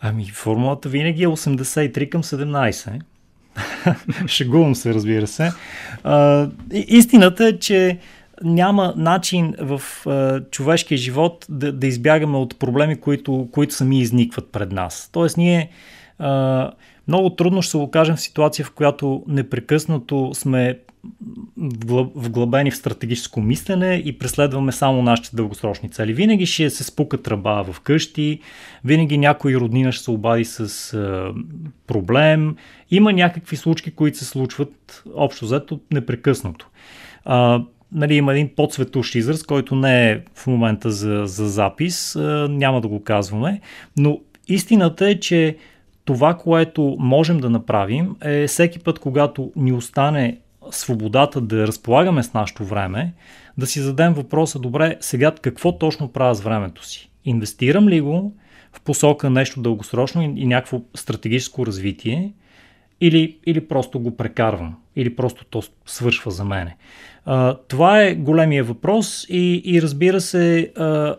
Ами, 0.00 0.30
формулата 0.30 0.88
винаги 0.88 1.22
е 1.22 1.28
83 1.28 2.08
към 2.08 2.22
17. 2.22 3.00
Шегувам 4.26 4.74
се, 4.74 4.94
разбира 4.94 5.26
се. 5.26 5.52
А, 6.04 6.48
истината 6.72 7.46
е, 7.46 7.58
че 7.58 7.98
няма 8.42 8.94
начин 8.96 9.54
в 9.60 9.82
а, 10.06 10.40
човешкия 10.50 10.98
живот 10.98 11.46
да, 11.48 11.72
да 11.72 11.86
избягаме 11.86 12.36
от 12.36 12.58
проблеми, 12.58 13.00
които, 13.00 13.48
които 13.52 13.74
сами 13.74 14.00
изникват 14.00 14.52
пред 14.52 14.72
нас. 14.72 15.10
Тоест, 15.12 15.36
ние 15.36 15.70
а, 16.18 16.70
много 17.08 17.30
трудно 17.30 17.62
ще 17.62 17.70
се 17.70 17.76
окажем 17.76 18.16
в 18.16 18.20
ситуация, 18.20 18.64
в 18.64 18.70
която 18.70 19.24
непрекъснато 19.28 20.30
сме 20.34 20.78
вглъбени 22.14 22.70
в 22.70 22.76
стратегическо 22.76 23.40
мислене 23.40 24.02
и 24.04 24.18
преследваме 24.18 24.72
само 24.72 25.02
нашите 25.02 25.36
дългосрочни 25.36 25.90
цели. 25.90 26.12
Винаги 26.12 26.46
ще 26.46 26.70
се 26.70 26.84
спука 26.84 27.22
тръба 27.22 27.64
в 27.72 27.80
къщи, 27.80 28.40
винаги 28.84 29.18
някой 29.18 29.54
роднина 29.54 29.92
ще 29.92 30.04
се 30.04 30.10
обади 30.10 30.44
с 30.44 30.94
а, 30.94 31.32
проблем. 31.86 32.56
Има 32.90 33.12
някакви 33.12 33.56
случки, 33.56 33.90
които 33.90 34.18
се 34.18 34.24
случват 34.24 35.04
общо 35.14 35.44
взето 35.44 35.80
непрекъснато. 35.92 36.68
А, 37.24 37.62
нали, 37.92 38.14
има 38.14 38.32
един 38.32 38.50
подсветущ 38.56 39.14
израз, 39.14 39.42
който 39.42 39.74
не 39.74 40.10
е 40.10 40.20
в 40.34 40.46
момента 40.46 40.90
за, 40.90 41.22
за 41.24 41.48
запис, 41.48 42.16
а, 42.16 42.48
няма 42.50 42.80
да 42.80 42.88
го 42.88 43.04
казваме, 43.04 43.60
но 43.96 44.20
истината 44.48 45.08
е, 45.08 45.20
че 45.20 45.56
това, 46.04 46.34
което 46.34 46.96
можем 46.98 47.38
да 47.38 47.50
направим 47.50 48.16
е 48.22 48.46
всеки 48.46 48.78
път, 48.78 48.98
когато 48.98 49.52
ни 49.56 49.72
остане 49.72 50.38
свободата 50.70 51.40
да 51.40 51.66
разполагаме 51.66 52.22
с 52.22 52.34
нашето 52.34 52.64
време, 52.64 53.14
да 53.58 53.66
си 53.66 53.80
зададем 53.80 54.12
въпроса, 54.12 54.58
добре, 54.58 54.96
сега 55.00 55.34
какво 55.42 55.78
точно 55.78 56.12
правя 56.12 56.34
с 56.34 56.40
времето 56.40 56.86
си? 56.86 57.10
Инвестирам 57.24 57.88
ли 57.88 58.00
го 58.00 58.36
в 58.72 58.80
посока 58.80 59.30
нещо 59.30 59.60
дългосрочно 59.60 60.22
и, 60.22 60.24
и 60.24 60.46
някакво 60.46 60.80
стратегическо 60.94 61.66
развитие 61.66 62.32
или, 63.00 63.38
или 63.46 63.68
просто 63.68 64.00
го 64.00 64.16
прекарвам, 64.16 64.76
или 64.96 65.16
просто 65.16 65.44
то 65.44 65.62
свършва 65.86 66.30
за 66.30 66.44
мене. 66.44 66.76
А, 67.24 67.56
това 67.68 68.02
е 68.02 68.14
големия 68.14 68.64
въпрос 68.64 69.26
и, 69.28 69.62
и 69.64 69.82
разбира 69.82 70.20
се, 70.20 70.72
а, 70.76 71.16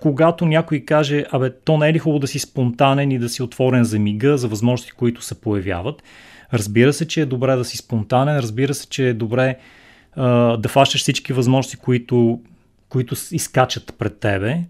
когато 0.00 0.46
някой 0.46 0.80
каже, 0.80 1.24
абе, 1.30 1.50
то 1.64 1.78
не 1.78 1.88
е 1.88 1.92
ли 1.92 1.98
хубаво 1.98 2.18
да 2.18 2.26
си 2.26 2.38
спонтанен 2.38 3.10
и 3.10 3.18
да 3.18 3.28
си 3.28 3.42
отворен 3.42 3.84
за 3.84 3.98
мига, 3.98 4.38
за 4.38 4.48
възможности, 4.48 4.92
които 4.92 5.22
се 5.22 5.40
появяват, 5.40 6.02
Разбира 6.52 6.92
се, 6.92 7.08
че 7.08 7.20
е 7.20 7.26
добре 7.26 7.56
да 7.56 7.64
си 7.64 7.76
спонтанен, 7.76 8.38
разбира 8.38 8.74
се, 8.74 8.88
че 8.88 9.08
е 9.08 9.14
добре 9.14 9.56
а, 10.16 10.56
да 10.56 10.68
фащаш 10.68 11.00
всички 11.00 11.32
възможности, 11.32 11.76
които, 11.76 12.40
които 12.88 13.14
изкачат 13.32 13.94
пред 13.98 14.18
тебе, 14.18 14.60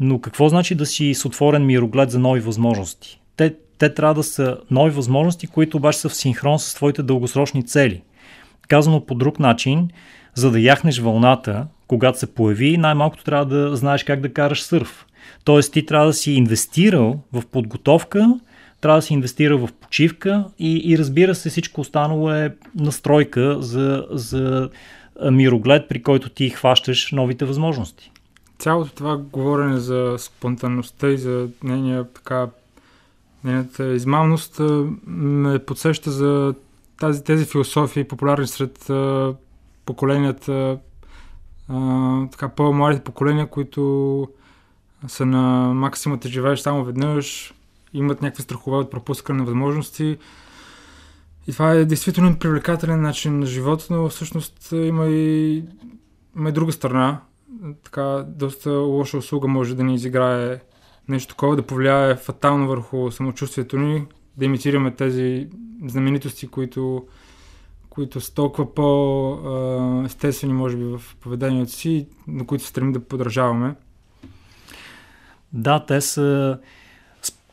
но 0.00 0.20
какво 0.20 0.48
значи 0.48 0.74
да 0.74 0.86
си 0.86 1.14
с 1.14 1.24
отворен 1.24 1.66
мироглед 1.66 2.10
за 2.10 2.18
нови 2.18 2.40
възможности? 2.40 3.20
Те, 3.36 3.54
те 3.78 3.94
трябва 3.94 4.14
да 4.14 4.22
са 4.22 4.58
нови 4.70 4.90
възможности, 4.90 5.46
които 5.46 5.76
обаче 5.76 5.98
са 5.98 6.08
в 6.08 6.14
синхрон 6.14 6.58
с 6.58 6.74
твоите 6.74 7.02
дългосрочни 7.02 7.66
цели. 7.66 8.02
Казано 8.68 9.06
по 9.06 9.14
друг 9.14 9.38
начин, 9.38 9.90
за 10.34 10.50
да 10.50 10.60
яхнеш 10.60 10.98
вълната, 10.98 11.66
когато 11.92 12.18
се 12.18 12.34
появи, 12.34 12.76
най-малкото 12.76 13.24
трябва 13.24 13.46
да 13.46 13.76
знаеш 13.76 14.04
как 14.04 14.20
да 14.20 14.32
караш 14.32 14.62
сърф. 14.62 15.06
Тоест 15.44 15.72
ти 15.72 15.86
трябва 15.86 16.06
да 16.06 16.12
си 16.12 16.32
инвестирал 16.32 17.20
в 17.32 17.42
подготовка, 17.46 18.40
трябва 18.80 18.98
да 18.98 19.02
се 19.02 19.14
инвестира 19.14 19.56
в 19.56 19.68
почивка 19.80 20.44
и, 20.58 20.82
и 20.84 20.98
разбира 20.98 21.34
се 21.34 21.50
всичко 21.50 21.80
останало 21.80 22.30
е 22.30 22.54
настройка 22.74 23.62
за, 23.62 24.06
за 24.10 24.70
мироглед, 25.30 25.88
при 25.88 26.02
който 26.02 26.28
ти 26.28 26.50
хващаш 26.50 27.12
новите 27.12 27.44
възможности. 27.44 28.10
Цялото 28.58 28.94
това 28.94 29.16
говорене 29.16 29.78
за 29.78 30.14
спонтанността 30.18 31.08
и 31.08 31.18
за 31.18 31.48
нейния 31.62 32.04
така 32.14 32.48
нейната 33.44 33.94
измамност 33.94 34.60
ме 35.06 35.58
подсеща 35.58 36.10
за 36.10 36.54
тази, 37.00 37.24
тези 37.24 37.44
философии, 37.44 38.04
популярни 38.04 38.46
сред 38.46 38.90
поколенията, 39.84 40.78
така 42.32 42.48
по-младите 42.48 43.04
поколения, 43.04 43.46
които 43.46 44.28
са 45.06 45.26
на 45.26 45.74
максимата 45.74 46.28
живееш 46.28 46.60
само 46.60 46.84
веднъж, 46.84 47.54
имат 47.92 48.22
някакви 48.22 48.42
страхове 48.42 48.76
от 48.76 48.90
пропускане 48.90 49.38
на 49.38 49.44
възможности. 49.44 50.18
И 51.46 51.52
това 51.52 51.72
е 51.72 51.84
действително 51.84 52.38
привлекателен 52.38 53.00
начин 53.00 53.38
на 53.38 53.46
живота, 53.46 53.86
но 53.90 54.08
всъщност 54.08 54.72
има 54.72 55.06
и, 55.06 55.64
има 56.36 56.48
и 56.48 56.52
друга 56.52 56.72
страна. 56.72 57.20
Така, 57.84 58.24
доста 58.28 58.70
лоша 58.70 59.18
услуга 59.18 59.48
може 59.48 59.74
да 59.74 59.84
ни 59.84 59.94
изиграе 59.94 60.60
нещо 61.08 61.34
такова, 61.34 61.56
да 61.56 61.62
повлияе 61.62 62.16
фатално 62.16 62.68
върху 62.68 63.10
самочувствието 63.10 63.78
ни, 63.78 64.06
да 64.36 64.44
имитираме 64.44 64.90
тези 64.90 65.48
знаменитости, 65.86 66.46
които, 66.46 67.06
които 67.94 68.20
са 68.20 68.34
толкова 68.34 68.74
по-естествени, 68.74 70.52
може 70.52 70.76
би, 70.76 70.84
в 70.84 71.02
поведението 71.20 71.72
си, 71.72 72.06
на 72.28 72.46
които 72.46 72.64
стремим 72.64 72.92
да 72.92 73.00
подражаваме. 73.00 73.74
Да, 75.52 75.86
те 75.86 76.00
са 76.00 76.58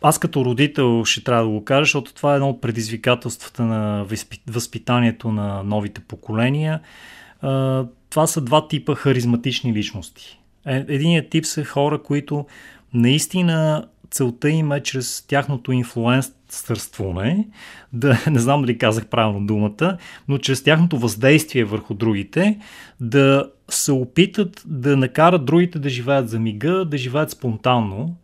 аз 0.02 0.20
като 0.20 0.46
родител 0.46 1.06
ще 1.06 1.24
трябва 1.24 1.44
да 1.44 1.50
го 1.50 1.66
кажа, 1.66 1.84
защото 1.84 2.14
това 2.14 2.32
е 2.34 2.36
едно 2.36 2.50
от 2.50 2.62
предизвикателствата 2.62 3.64
на 3.64 4.06
възпитанието 4.48 5.32
на 5.32 5.64
новите 5.64 6.02
поколения. 6.02 6.82
Това 8.10 8.28
са 8.28 8.42
два 8.42 8.68
типа 8.68 8.96
харизматични 8.96 9.74
личности. 9.74 10.40
Е, 10.66 10.86
единият 10.88 11.30
тип 11.30 11.46
са 11.46 11.66
хора, 11.66 12.04
които 12.04 12.46
наистина 12.94 13.88
целта 14.12 14.50
им 14.50 14.72
е 14.72 14.84
чрез 14.84 15.26
тяхното 15.28 15.72
инфлуенсърстване, 15.72 17.48
да, 17.94 18.24
не 18.32 18.40
знам 18.40 18.62
дали 18.62 18.78
казах 18.78 19.06
правилно 19.06 19.46
думата, 19.46 19.98
но 20.28 20.38
чрез 20.38 20.64
тяхното 20.64 21.00
въздействие 21.00 21.64
върху 21.64 21.94
другите, 21.94 22.60
да 23.00 23.52
се 23.70 23.92
опитат 23.92 24.64
да 24.66 24.98
накарат 24.98 25.46
другите 25.46 25.80
да 25.80 25.90
живеят 25.90 26.30
за 26.30 26.40
мига, 26.40 26.86
да 26.86 26.98
живеят 26.98 27.32
спонтанно, 27.32 28.16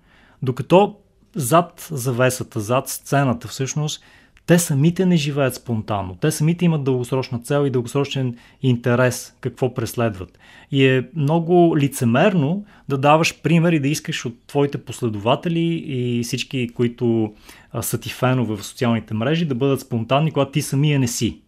докато 0.41 0.95
зад 1.35 1.87
завесата, 1.91 2.59
зад 2.59 2.89
сцената 2.89 3.47
всъщност, 3.47 4.03
те 4.45 4.59
самите 4.59 5.05
не 5.05 5.17
живеят 5.17 5.55
спонтанно. 5.55 6.17
Те 6.21 6.31
самите 6.31 6.65
имат 6.65 6.83
дългосрочна 6.83 7.39
цел 7.39 7.65
и 7.65 7.69
дългосрочен 7.69 8.35
интерес 8.61 9.35
какво 9.41 9.73
преследват. 9.73 10.39
И 10.71 10.85
е 10.85 11.07
много 11.15 11.77
лицемерно 11.77 12.65
да 12.89 12.97
даваш 12.97 13.41
пример 13.41 13.73
и 13.73 13.79
да 13.79 13.87
искаш 13.87 14.25
от 14.25 14.33
твоите 14.47 14.77
последователи 14.77 15.83
и 15.87 16.23
всички, 16.23 16.69
които 16.69 17.33
са 17.81 17.99
ти 17.99 18.09
фенове 18.09 18.55
в 18.55 18.63
социалните 18.63 19.13
мрежи, 19.13 19.45
да 19.45 19.55
бъдат 19.55 19.81
спонтанни, 19.81 20.31
когато 20.31 20.51
ти 20.51 20.61
самия 20.61 20.99
не 20.99 21.07
си. 21.07 21.41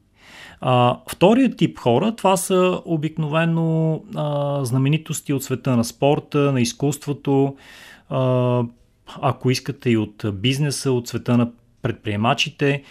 А, 0.61 0.97
вторият 1.09 1.57
тип 1.57 1.79
хора, 1.79 2.15
това 2.15 2.37
са 2.37 2.81
обикновено 2.85 4.01
а, 4.15 4.65
знаменитости 4.65 5.33
от 5.33 5.43
света 5.43 5.77
на 5.77 5.83
спорта, 5.83 6.51
на 6.51 6.61
изкуството, 6.61 7.55
а, 8.09 8.63
ако 9.21 9.51
искате 9.51 9.89
и 9.89 9.97
от 9.97 10.25
бизнеса, 10.33 10.91
от 10.91 11.07
света 11.07 11.37
на 11.37 11.51
предприемачите, 11.87 12.83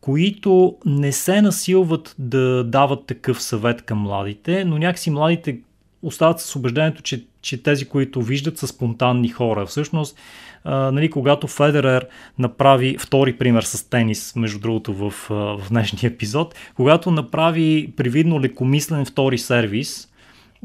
които 0.00 0.76
не 0.86 1.12
се 1.12 1.42
насилват 1.42 2.14
да 2.18 2.64
дават 2.64 3.06
такъв 3.06 3.42
съвет 3.42 3.82
към 3.82 3.98
младите, 3.98 4.64
но 4.64 4.78
някакси 4.78 5.10
младите 5.10 5.58
остават 6.02 6.40
с 6.40 6.56
убеждението, 6.56 7.02
че, 7.02 7.24
че 7.42 7.62
тези, 7.62 7.84
които 7.84 8.22
виждат, 8.22 8.58
са 8.58 8.66
спонтанни 8.66 9.28
хора. 9.28 9.66
Всъщност, 9.66 10.18
а, 10.64 10.90
нали, 10.90 11.10
когато 11.10 11.46
Федерер 11.46 12.06
направи 12.38 12.98
втори 12.98 13.36
пример 13.36 13.62
с 13.62 13.90
тенис, 13.90 14.36
между 14.36 14.58
другото 14.58 14.94
в, 14.94 15.14
в 15.28 15.60
днешния 15.68 16.10
епизод, 16.10 16.54
когато 16.74 17.10
направи 17.10 17.92
привидно 17.96 18.40
лекомислен 18.40 19.04
втори 19.04 19.38
сервис, 19.38 20.08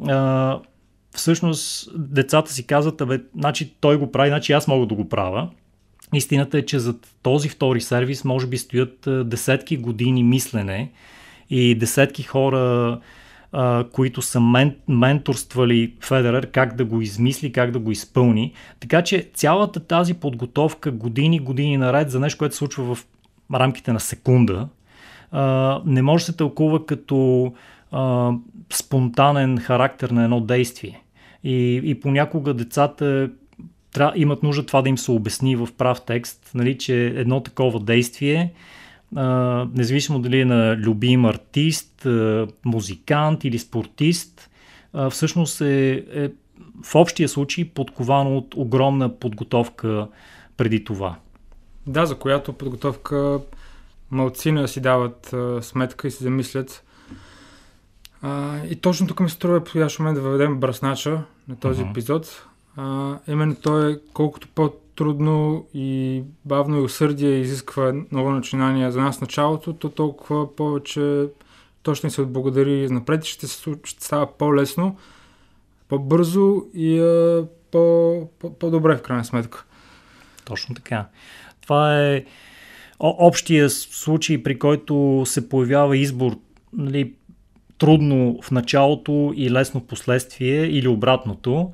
а, 0.07 0.59
всъщност 1.11 1.89
децата 1.95 2.53
си 2.53 2.67
казват, 2.67 3.01
значи 3.35 3.75
той 3.79 3.97
го 3.97 4.11
прави, 4.11 4.29
значи 4.29 4.53
аз 4.53 4.67
мога 4.67 4.85
да 4.85 4.95
го 4.95 5.09
правя. 5.09 5.49
Истината 6.13 6.57
е, 6.57 6.65
че 6.65 6.79
за 6.79 6.95
този 7.23 7.49
втори 7.49 7.81
сервис 7.81 8.23
може 8.25 8.47
би 8.47 8.57
стоят 8.57 9.07
десетки 9.29 9.77
години 9.77 10.23
мислене 10.23 10.91
и 11.49 11.75
десетки 11.75 12.23
хора, 12.23 12.99
а, 13.51 13.85
които 13.91 14.21
са 14.21 14.39
мен, 14.39 14.75
менторствали 14.87 15.93
Федерер 16.01 16.51
как 16.51 16.75
да 16.75 16.85
го 16.85 17.01
измисли, 17.01 17.51
как 17.51 17.71
да 17.71 17.79
го 17.79 17.91
изпълни. 17.91 18.53
Така 18.79 19.01
че 19.01 19.29
цялата 19.33 19.79
тази 19.79 20.13
подготовка 20.13 20.91
години, 20.91 21.39
години 21.39 21.77
наред 21.77 22.11
за 22.11 22.19
нещо, 22.19 22.37
което 22.37 22.55
се 22.55 22.59
случва 22.59 22.95
в 22.95 23.05
рамките 23.53 23.93
на 23.93 23.99
секунда, 23.99 24.67
а, 25.31 25.81
не 25.85 26.01
може 26.01 26.21
да 26.21 26.25
се 26.25 26.37
тълкува 26.37 26.85
като 26.85 27.53
а, 27.91 28.31
спонтанен 28.73 29.57
характер 29.57 30.09
на 30.09 30.23
едно 30.23 30.41
действие. 30.41 31.01
И, 31.43 31.81
и 31.83 31.99
понякога 31.99 32.53
децата 32.53 33.29
трябва, 33.91 34.13
имат 34.15 34.43
нужда 34.43 34.65
това 34.65 34.81
да 34.81 34.89
им 34.89 34.97
се 34.97 35.11
обясни 35.11 35.55
в 35.55 35.67
прав 35.77 36.01
текст, 36.05 36.51
нали, 36.53 36.77
че 36.77 37.05
едно 37.05 37.43
такова 37.43 37.79
действие, 37.79 38.53
а, 39.15 39.23
независимо 39.75 40.19
дали 40.19 40.39
е 40.39 40.45
на 40.45 40.77
любим 40.77 41.25
артист, 41.25 42.05
а, 42.05 42.47
музикант 42.65 43.43
или 43.43 43.59
спортист, 43.59 44.49
а, 44.93 45.09
всъщност 45.09 45.61
е, 45.61 46.05
е 46.13 46.29
в 46.83 46.95
общия 46.95 47.29
случай 47.29 47.65
подковано 47.65 48.37
от 48.37 48.53
огромна 48.55 49.19
подготовка 49.19 50.07
преди 50.57 50.83
това. 50.83 51.15
Да, 51.87 52.05
за 52.05 52.15
която 52.15 52.53
подготовка 52.53 53.39
малцина 54.11 54.67
си 54.67 54.81
дават 54.81 55.33
а, 55.33 55.61
сметка 55.61 56.07
и 56.07 56.11
се 56.11 56.23
замислят 56.23 56.83
а, 58.21 58.57
и 58.69 58.75
точно 58.75 59.07
тук 59.07 59.19
ми 59.19 59.29
се 59.29 59.35
струва 59.35 59.63
подходящ 59.63 59.99
момент 59.99 60.15
да 60.15 60.21
въведем 60.21 60.59
браснача 60.59 61.21
на 61.47 61.55
този 61.55 61.83
uh-huh. 61.83 61.91
епизод. 61.91 62.45
А, 62.81 63.17
именно 63.27 63.55
той 63.55 63.91
е 63.91 63.97
колкото 64.13 64.47
по-трудно 64.47 65.65
и 65.73 66.23
бавно 66.45 66.77
и 66.77 66.81
усърдие 66.81 67.39
изисква 67.39 67.93
ново 68.11 68.31
начинание 68.31 68.91
за 68.91 69.01
нас 69.01 69.21
началото, 69.21 69.73
то 69.73 69.89
толкова 69.89 70.55
повече 70.55 71.27
точно 71.83 72.09
се 72.09 72.21
отблагодари 72.21 72.87
напред 72.89 73.25
ще, 73.25 73.47
се, 73.47 73.75
ще 73.83 74.05
става 74.05 74.37
по-лесно, 74.37 74.97
по-бързо 75.87 76.61
и 76.73 76.99
а, 76.99 77.45
по, 77.71 78.27
по, 78.39 78.53
по-добре 78.59 78.97
в 78.97 79.01
крайна 79.01 79.25
сметка. 79.25 79.65
Точно 80.45 80.75
така. 80.75 81.05
Това 81.61 82.01
е 82.01 82.25
общия 82.99 83.69
случай, 83.69 84.43
при 84.43 84.59
който 84.59 85.23
се 85.25 85.49
появява 85.49 85.97
избор 85.97 86.35
нали, 86.73 87.13
трудно 87.77 88.39
в 88.43 88.51
началото 88.51 89.33
и 89.35 89.51
лесно 89.51 89.79
в 89.79 89.87
последствие 89.87 90.65
или 90.65 90.87
обратното. 90.87 91.71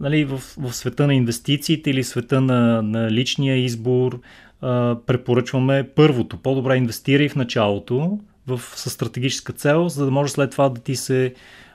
Нали, 0.00 0.24
в, 0.24 0.38
в 0.58 0.72
света 0.72 1.06
на 1.06 1.14
инвестициите 1.14 1.90
или 1.90 2.04
света 2.04 2.40
на, 2.40 2.82
на 2.82 3.10
личния 3.10 3.56
избор 3.56 4.20
а, 4.60 4.96
препоръчваме 5.06 5.88
първото. 5.94 6.36
По-добре 6.36 6.76
инвестирай 6.76 7.28
в 7.28 7.36
началото 7.36 8.18
в, 8.46 8.60
с 8.64 8.90
стратегическа 8.90 9.52
цел, 9.52 9.88
за 9.88 10.04
да 10.04 10.10
може 10.10 10.32
след 10.32 10.50
това 10.50 10.68
да 10.68 10.80
ти 10.80 10.96
се 10.96 11.34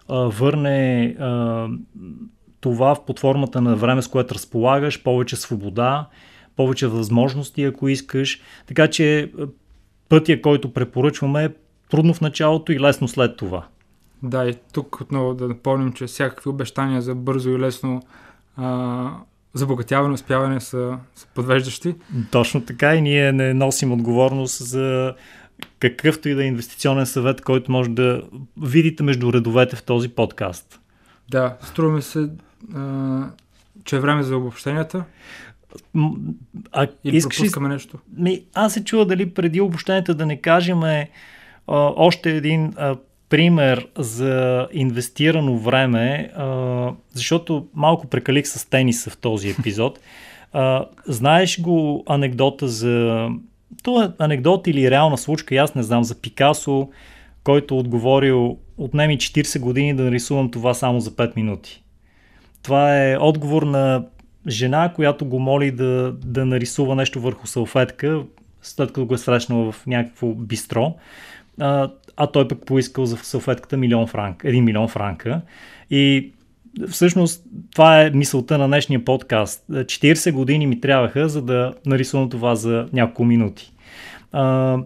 а, 0.09 0.15
върне 0.15 1.15
а, 1.19 1.67
това 2.61 2.95
в 2.95 3.05
под 3.05 3.19
формата 3.19 3.61
на 3.61 3.75
време, 3.75 4.01
с 4.01 4.07
което 4.07 4.35
разполагаш, 4.35 5.03
повече 5.03 5.35
свобода, 5.35 6.09
повече 6.55 6.87
възможности, 6.87 7.63
ако 7.63 7.89
искаш. 7.89 8.41
Така 8.67 8.87
че 8.87 9.31
пътя, 10.09 10.41
който 10.41 10.73
препоръчваме 10.73 11.43
е 11.43 11.49
трудно 11.89 12.13
в 12.13 12.21
началото 12.21 12.71
и 12.71 12.79
лесно 12.79 13.07
след 13.07 13.37
това. 13.37 13.67
Да, 14.23 14.49
и 14.49 14.55
тук 14.73 15.01
отново 15.01 15.33
да 15.33 15.47
напомним, 15.47 15.93
че 15.93 16.05
всякакви 16.05 16.49
обещания 16.49 17.01
за 17.01 17.15
бързо 17.15 17.49
и 17.49 17.59
лесно 17.59 18.01
а, 18.57 19.09
забогатяване, 19.53 20.13
успяване 20.13 20.59
са, 20.59 20.97
са 21.15 21.27
подвеждащи. 21.35 21.95
Точно 22.31 22.65
така 22.65 22.95
и 22.95 23.01
ние 23.01 23.31
не 23.31 23.53
носим 23.53 23.91
отговорност 23.91 24.65
за 24.65 25.15
какъвто 25.79 26.29
и 26.29 26.33
да 26.33 26.43
е 26.43 26.47
инвестиционен 26.47 27.05
съвет, 27.05 27.41
който 27.41 27.71
може 27.71 27.89
да 27.89 28.21
видите 28.61 29.03
между 29.03 29.33
редовете 29.33 29.75
в 29.75 29.83
този 29.83 30.09
подкаст. 30.09 30.79
Да, 31.29 31.57
струва 31.61 31.91
ми 31.91 32.01
се, 32.01 32.29
а, 32.75 33.29
че 33.83 33.95
е 33.95 33.99
време 33.99 34.23
за 34.23 34.37
обобщенията. 34.37 35.03
А, 36.71 36.87
Или 37.03 37.17
искаш... 37.17 37.37
пропускаме 37.37 37.69
нещо? 37.69 37.97
Ми, 38.17 38.43
аз 38.53 38.73
се 38.73 38.83
чува 38.83 39.05
дали 39.05 39.33
преди 39.33 39.61
обобщенията 39.61 40.15
да 40.15 40.25
не 40.25 40.41
кажем 40.41 40.83
а, 40.83 41.07
още 41.67 42.31
един 42.31 42.73
а, 42.77 42.95
пример 43.31 43.87
за 43.97 44.67
инвестирано 44.73 45.57
време, 45.57 46.31
а, 46.35 46.91
защото 47.13 47.67
малко 47.73 48.07
прекалих 48.07 48.47
с 48.47 48.69
тениса 48.69 49.09
в 49.09 49.17
този 49.17 49.49
епизод. 49.49 49.99
А, 50.53 50.85
знаеш 51.07 51.61
го 51.61 52.03
анекдота 52.07 52.67
за... 52.67 53.27
То 53.83 54.03
е 54.03 54.11
анекдот 54.19 54.67
или 54.67 54.91
реална 54.91 55.17
случка, 55.17 55.55
аз 55.55 55.75
не 55.75 55.83
знам, 55.83 56.03
за 56.03 56.21
Пикасо, 56.21 56.89
който 57.43 57.77
отговорил 57.77 58.57
отнеми 58.77 59.17
40 59.17 59.59
години 59.59 59.95
да 59.95 60.03
нарисувам 60.03 60.51
това 60.51 60.73
само 60.73 60.99
за 60.99 61.11
5 61.11 61.35
минути. 61.35 61.83
Това 62.63 63.05
е 63.05 63.17
отговор 63.17 63.63
на 63.63 64.05
жена, 64.47 64.93
която 64.95 65.25
го 65.25 65.39
моли 65.39 65.71
да, 65.71 66.15
да 66.25 66.45
нарисува 66.45 66.95
нещо 66.95 67.21
върху 67.21 67.47
салфетка, 67.47 68.23
след 68.61 68.87
като 68.87 69.05
го 69.05 69.13
е 69.13 69.17
срещнал 69.17 69.71
в 69.71 69.85
някакво 69.87 70.27
бистро 70.27 70.95
а, 71.59 71.91
а 72.17 72.27
той 72.27 72.47
пък 72.47 72.65
поискал 72.65 73.05
за 73.05 73.17
салфетката 73.17 73.77
милион 73.77 74.07
франк, 74.07 74.43
1 74.43 74.61
милион 74.61 74.87
франка. 74.87 75.41
И 75.89 76.31
всъщност 76.89 77.43
това 77.71 78.01
е 78.01 78.09
мисълта 78.09 78.57
на 78.57 78.67
днешния 78.67 79.05
подкаст. 79.05 79.65
40 79.69 80.31
години 80.31 80.67
ми 80.67 80.81
трябваха, 80.81 81.29
за 81.29 81.41
да 81.41 81.73
нарисувам 81.85 82.29
това 82.29 82.55
за 82.55 82.87
няколко 82.93 83.25
минути. 83.25 83.73
А, 84.31 84.77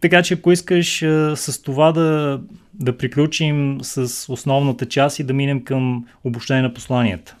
така 0.00 0.22
че 0.22 0.34
ако 0.34 0.52
искаш 0.52 1.02
а, 1.02 1.36
с 1.36 1.62
това 1.62 1.92
да, 1.92 2.40
да 2.74 2.98
приключим 2.98 3.78
с 3.82 4.32
основната 4.32 4.86
част 4.86 5.18
и 5.18 5.24
да 5.24 5.32
минем 5.32 5.64
към 5.64 6.06
обобщение 6.24 6.62
на 6.62 6.74
посланията. 6.74 7.36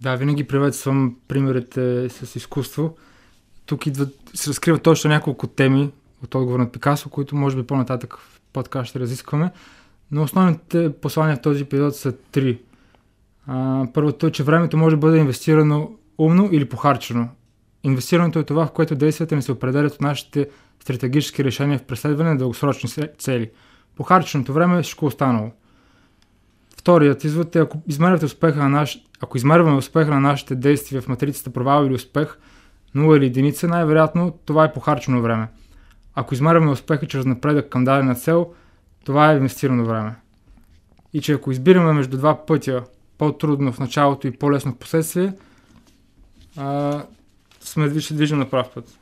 Да, 0.00 0.16
винаги 0.16 0.44
приветствам 0.44 1.16
примерите 1.28 2.08
с 2.08 2.36
изкуство. 2.36 2.96
Тук 3.66 3.86
идват, 3.86 4.14
се 4.34 4.50
разкриват 4.50 4.82
точно 4.82 5.10
няколко 5.10 5.46
теми, 5.46 5.90
от 6.24 6.34
отговор 6.34 6.58
на 6.58 6.72
Пикасо, 6.72 7.08
които 7.08 7.36
може 7.36 7.56
би 7.56 7.62
по-нататък 7.62 8.16
в 8.16 8.40
подкаст 8.52 8.88
ще 8.88 9.00
разискваме. 9.00 9.50
Но 10.10 10.22
основните 10.22 10.92
послания 10.92 11.36
в 11.36 11.40
този 11.40 11.62
епизод 11.62 11.96
са 11.96 12.12
три. 12.12 12.58
А, 13.46 13.86
първото 13.94 14.26
е, 14.26 14.32
че 14.32 14.42
времето 14.42 14.76
може 14.76 14.96
да 14.96 15.00
бъде 15.00 15.18
инвестирано 15.18 15.90
умно 16.18 16.48
или 16.52 16.68
похарчено. 16.68 17.28
Инвестирането 17.82 18.38
е 18.38 18.44
това, 18.44 18.66
в 18.66 18.72
което 18.72 18.94
действията 18.94 19.36
не 19.36 19.42
се 19.42 19.52
определят 19.52 19.94
от 19.94 20.00
нашите 20.00 20.48
стратегически 20.82 21.44
решения 21.44 21.78
в 21.78 21.82
преследване 21.82 22.30
на 22.30 22.38
дългосрочни 22.38 22.90
цели. 23.18 23.50
Похарченото 23.96 24.52
време 24.52 24.78
е 24.78 24.82
всичко 24.82 25.06
останало. 25.06 25.50
Вторият 26.78 27.24
извод 27.24 27.56
е, 27.56 27.58
ако 27.58 27.78
измервате 27.88 28.24
успеха 28.24 28.58
на 28.58 28.68
наш... 28.68 28.98
ако 29.20 29.36
измерваме 29.36 29.76
успеха 29.76 30.10
на 30.10 30.20
нашите 30.20 30.54
действия 30.54 31.02
в 31.02 31.08
матрицата 31.08 31.50
провал 31.50 31.86
или 31.86 31.94
успех, 31.94 32.38
0 32.96 33.16
или 33.16 33.26
единица, 33.26 33.68
най-вероятно 33.68 34.38
това 34.44 34.64
е 34.64 34.72
похарчено 34.72 35.22
време. 35.22 35.48
Ако 36.18 36.34
измерваме 36.34 36.70
успеха 36.70 37.06
чрез 37.06 37.24
напредък 37.26 37.68
към 37.68 37.84
дадена 37.84 38.14
цел, 38.14 38.52
това 39.04 39.32
е 39.32 39.36
инвестирано 39.36 39.84
време. 39.84 40.14
И 41.12 41.20
че 41.20 41.32
ако 41.32 41.52
избираме 41.52 41.92
между 41.92 42.16
два 42.16 42.46
пътя, 42.46 42.84
по-трудно 43.18 43.72
в 43.72 43.78
началото 43.78 44.26
и 44.26 44.30
по-лесно 44.30 44.72
в 44.72 44.78
последствие, 44.78 45.32
а, 46.56 47.02
сме 47.60 48.00
ще 48.00 48.14
движим 48.14 48.38
на 48.38 48.50
прав 48.50 48.70
път. 48.74 48.98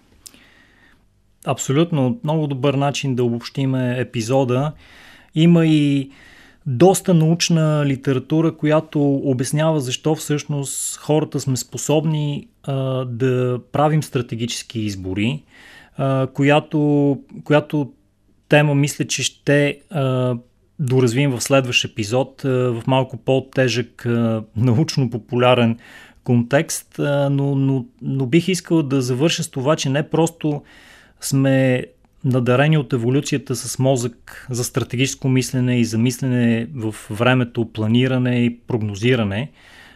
Абсолютно. 1.46 2.20
Много 2.24 2.46
добър 2.46 2.74
начин 2.74 3.14
да 3.14 3.24
обобщиме 3.24 4.00
епизода. 4.00 4.72
Има 5.34 5.66
и 5.66 6.10
доста 6.66 7.14
научна 7.14 7.86
литература, 7.86 8.56
която 8.56 9.14
обяснява 9.14 9.80
защо 9.80 10.14
всъщност 10.14 10.96
хората 10.96 11.40
сме 11.40 11.56
способни 11.56 12.48
а, 12.62 13.04
да 13.04 13.60
правим 13.72 14.02
стратегически 14.02 14.80
избори 14.80 15.42
която, 16.34 17.18
която 17.44 17.92
тема 18.48 18.74
мисля, 18.74 19.04
че 19.04 19.22
ще 19.22 19.80
а, 19.90 20.36
доразвием 20.78 21.30
в 21.30 21.40
следващ 21.40 21.84
епизод 21.84 22.42
в 22.42 22.82
малко 22.86 23.16
по-тежък 23.16 24.06
научно-популярен 24.56 25.78
контекст, 26.24 26.94
но, 27.30 27.54
но, 27.54 27.86
но 28.02 28.26
бих 28.26 28.48
искал 28.48 28.82
да 28.82 29.02
завърша 29.02 29.42
с 29.42 29.48
това, 29.48 29.76
че 29.76 29.90
не 29.90 30.10
просто 30.10 30.62
сме 31.20 31.84
надарени 32.24 32.78
от 32.78 32.92
еволюцията 32.92 33.56
с 33.56 33.78
мозък 33.78 34.46
за 34.50 34.64
стратегическо 34.64 35.28
мислене 35.28 35.80
и 35.80 35.84
за 35.84 35.98
мислене 35.98 36.68
в 36.74 36.94
времето, 37.10 37.72
планиране 37.72 38.44
и 38.44 38.58
прогнозиране, 38.58 39.50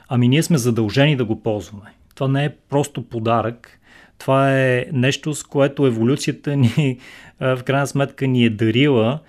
ами 0.08 0.28
ние 0.28 0.42
сме 0.42 0.58
задължени 0.58 1.16
да 1.16 1.24
го 1.24 1.42
ползваме. 1.42 1.92
Това 2.14 2.28
не 2.28 2.44
е 2.44 2.54
просто 2.68 3.02
подарък, 3.02 3.77
това 4.18 4.61
е 4.61 4.87
нещо, 4.92 5.35
с 5.35 5.42
което 5.42 5.87
еволюцията 5.87 6.57
ни 6.57 6.98
в 7.40 7.61
крайна 7.64 7.87
сметка 7.87 8.26
ни 8.26 8.44
е 8.44 8.50
дарила, 8.50 9.20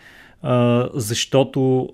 защото, 0.94 1.90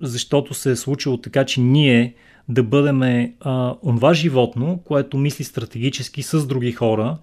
защото 0.00 0.54
се 0.54 0.70
е 0.70 0.76
случило 0.76 1.16
така, 1.16 1.44
че 1.44 1.60
ние 1.60 2.14
да 2.48 2.62
бъдем 2.62 3.32
онова 3.82 4.14
животно, 4.14 4.80
което 4.84 5.18
мисли 5.18 5.44
стратегически 5.44 6.22
с 6.22 6.46
други 6.46 6.72
хора 6.72 7.18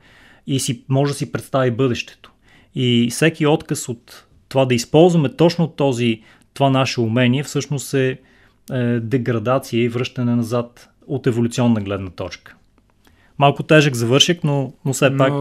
и 0.48 0.60
си, 0.60 0.84
може 0.90 1.12
да 1.12 1.18
си 1.18 1.32
представи 1.32 1.72
бъдещето. 1.72 2.32
И 2.76 3.08
всеки 3.12 3.46
отказ 3.46 3.90
от 3.90 4.26
това 4.50 4.66
да 4.66 4.76
използваме 4.76 5.36
точно 5.36 5.68
този, 5.68 6.22
това 6.54 6.70
наше 6.70 7.02
умение 7.02 7.44
всъщност 7.44 7.94
е, 7.94 8.20
е 8.72 9.00
деградация 9.00 9.84
и 9.84 9.90
връщане 9.90 10.36
назад 10.36 10.90
от 11.08 11.28
еволюционна 11.28 11.82
гледна 11.82 12.10
точка. 12.10 12.56
Малко 13.42 13.64
тежък 13.64 13.96
завършик, 13.96 14.44
но, 14.44 14.74
но 14.86 14.94
все 14.94 15.18
пак... 15.18 15.34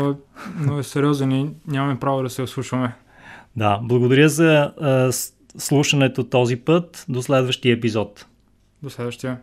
Но, 0.61 0.79
е 0.79 0.83
сериозен 0.83 1.33
и 1.33 1.51
нямаме 1.67 2.01
право 2.01 2.23
да 2.23 2.31
се 2.31 2.43
ослушваме. 2.43 2.95
Да, 3.57 3.81
благодаря 3.83 4.29
за 4.29 4.73
е, 4.83 5.09
слушането 5.59 6.25
този 6.25 6.57
път. 6.57 7.05
До 7.09 7.23
следващия 7.23 7.73
епизод. 7.73 8.27
До 8.83 8.91
следващия. 8.91 9.39